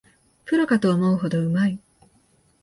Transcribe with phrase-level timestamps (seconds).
[0.45, 1.79] プロかと思うほどうまい